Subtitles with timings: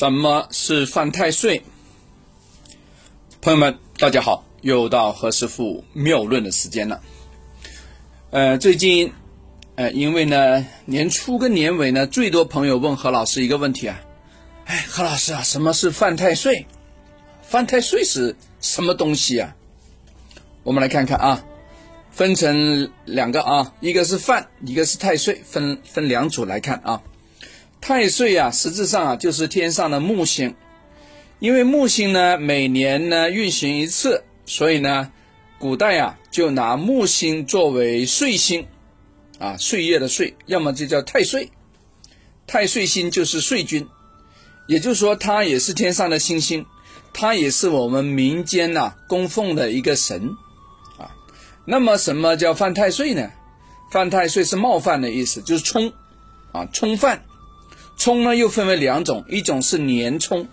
[0.00, 1.62] 什么是犯太岁？
[3.42, 7.02] 朋友们，大家好，又到何师傅妙论的时间了。
[8.30, 9.12] 呃，最近，
[9.74, 14.00] 呃，因为呢，年初跟年尾呢，最多朋友问何老师一个问题啊，
[14.64, 16.64] 哎，何老师啊，什么是犯太岁？
[17.42, 19.54] 犯太岁是什么东西啊？
[20.62, 21.44] 我们来看看啊，
[22.10, 27.02] 分成两个啊，一个是犯，一个是太岁，分分两组来看啊。
[27.80, 30.54] 太岁啊，实质上啊就是天上的木星，
[31.38, 35.10] 因为木星呢每年呢运行一次，所以呢，
[35.58, 38.66] 古代啊就拿木星作为岁星，
[39.38, 41.50] 啊岁月的岁，要么就叫太岁，
[42.46, 43.88] 太岁星就是岁君，
[44.68, 46.66] 也就是说它也是天上的星星，
[47.14, 50.36] 它也是我们民间呐供奉的一个神，
[50.98, 51.10] 啊，
[51.64, 53.30] 那么什么叫犯太岁呢？
[53.90, 55.92] 犯太岁是冒犯的意思，就是冲，
[56.52, 57.24] 啊冲犯。
[58.00, 60.48] 冲呢又分为两种，一种是年冲，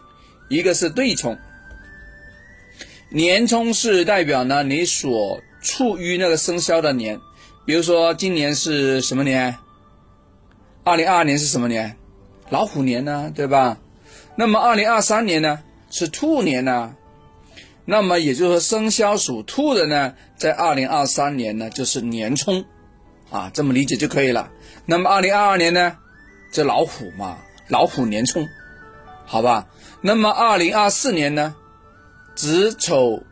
[0.49, 1.37] 一个是对冲。
[3.09, 7.21] 年冲是代表呢你所处于那个生肖的年，
[7.65, 9.55] 比如说今年是什么年？
[10.83, 11.95] 二零二二年是什么年？
[12.49, 13.77] 老虎年呢，对吧？
[14.35, 16.97] 那么二零二三年呢是兔年呢？
[17.85, 22.65] 那么也就是说生肖属兔的呢，在二零二三年呢就是年冲，
[23.29, 24.51] 啊，这么理解就可以了。
[24.85, 25.97] 那么二零二二年呢？
[26.51, 28.47] 这老虎嘛，老虎年冲，
[29.25, 29.67] 好吧。
[30.01, 31.55] 那么二零二四年呢，
[32.35, 33.23] 子丑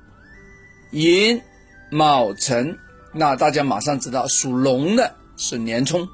[0.92, 1.42] 寅
[1.90, 2.78] 卯辰，
[3.14, 6.08] 那大家马上知道属龙的是年冲，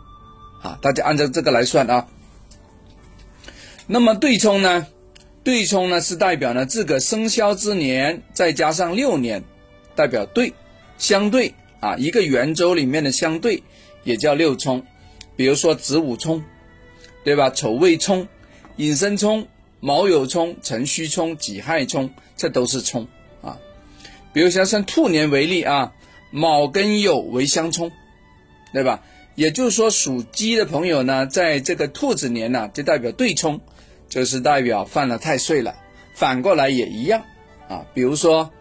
[0.61, 2.07] 啊，大家按照这个来算啊。
[3.87, 4.87] 那么对冲呢？
[5.43, 9.43] 对冲呢是代表呢这个生肖之年再加上六年，
[9.95, 10.53] 代表对
[10.97, 13.63] 相对啊，一个圆周里面的相对
[14.03, 14.85] 也叫六冲。
[15.35, 16.43] 比如说子午冲。
[17.23, 17.49] 对吧？
[17.49, 18.27] 丑未冲、
[18.77, 19.47] 寅申冲、
[19.79, 23.07] 卯酉冲、辰戌冲、己亥冲，这都是冲
[23.41, 23.57] 啊。
[24.33, 25.93] 比如像像兔年为例啊，
[26.31, 27.91] 卯跟酉为相冲，
[28.73, 29.03] 对吧？
[29.35, 33.61] 也就是说，属鸡的朋友呢，在这个兔子年呢，就代表对冲，
[34.09, 35.73] 就是代表犯了太岁了。
[36.13, 37.23] 反过来也一样
[37.69, 37.85] 啊。
[37.93, 38.51] 比如说，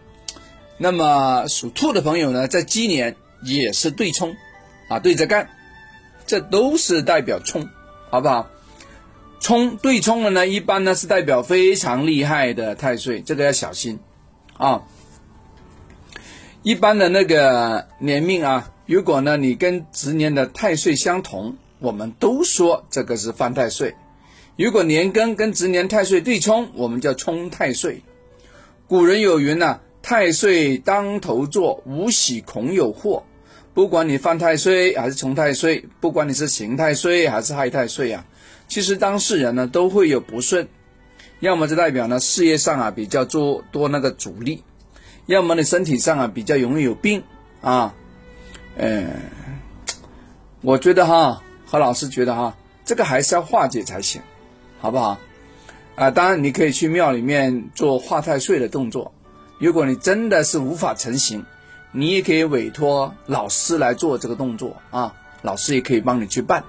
[0.78, 4.37] 那么属兔的朋友呢，在鸡年也是对冲
[4.88, 5.50] 啊，对着干，
[6.25, 7.69] 这都是代表冲。
[8.10, 8.50] 好不好？
[9.38, 13.98] 冲对冲的呢，一般呢是代表非常厉害的太岁，这个要小心
[14.59, 14.82] 啊。
[16.62, 23.94] 一般的那个年命啊，如果呢你跟值年的太岁相同，我们都说这个是犯太岁。
[24.56, 28.03] 如果年庚跟值年太岁对冲，我们叫冲太岁。
[28.87, 33.22] 古人有云呢：“太岁当头坐，无喜恐有祸。”
[33.72, 38.25] 不管你犯太岁还是冲太岁，不管你是刑太岁还是害太岁啊，
[38.66, 40.66] 其实当事人呢都会有不顺，
[41.38, 44.62] 要么就代表呢事业上啊比较做多那个阻力，
[45.26, 47.22] 要么你身体上啊比较容易有病
[47.60, 47.94] 啊，
[48.76, 49.08] 嗯，
[50.62, 54.20] 我觉得哈何老师觉得哈这个还是要化解才行，
[54.81, 55.16] 好不好？
[55.94, 59.12] 啊，当然你可以去庙里面做化太岁的动作，
[59.58, 61.44] 如果你真的是无法成行。
[61.93, 66.62] 你也可以委托老师来做这个动作啊，老师也可以帮你去办，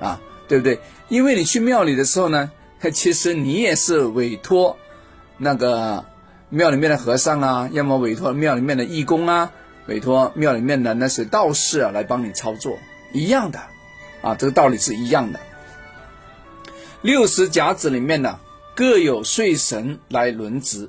[0.00, 0.80] 啊，对不对？
[1.08, 2.50] 因为你去庙里的时候呢，
[2.92, 4.76] 其实你也是委托
[5.36, 6.04] 那个
[6.48, 9.52] 庙里面的和尚啊，要么委托庙里面的义工啊，
[9.86, 12.78] 委托庙里面的那些道士啊来帮你操作，
[13.12, 13.60] 一样的，
[14.22, 15.40] 啊，这个道理是一样的。
[17.02, 18.40] 六十甲子里面呢，
[18.74, 20.88] 各有岁神来轮值，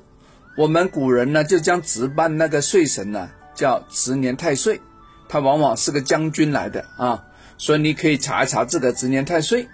[0.56, 3.30] 我们古人呢就将值班那个岁神呢。
[3.55, 4.81] 叫值年太岁，
[5.27, 7.23] 他往往是个将军来的啊，
[7.57, 9.67] 所以你可以查一查这个值年太岁，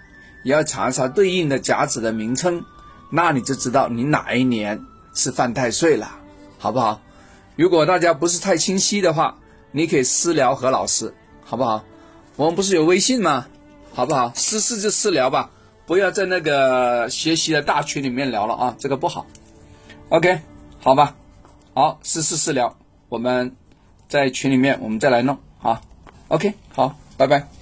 [0.44, 2.64] 也要查一查对应的甲子的名称，
[3.10, 4.82] 那你就知道你哪一年
[5.12, 6.10] 是犯太岁了，
[6.58, 7.02] 好不好？
[7.56, 9.36] 如果大家不是太清晰的话，
[9.72, 11.12] 你可以私聊何老师，
[11.44, 11.84] 好不好？
[12.36, 13.46] 我们不是有微信吗？
[13.92, 14.32] 好不好？
[14.34, 15.50] 私事就私聊吧，
[15.86, 19.26] 不要在那个学习的大群里面聊了啊，这个不好。
[20.08, 20.40] OK，
[20.80, 21.14] 好吧，
[21.74, 22.76] 好，私事私聊，
[23.10, 23.54] 我们。
[24.12, 25.80] 在群里面，我们再来弄，好
[26.28, 27.61] ，OK，好，拜拜。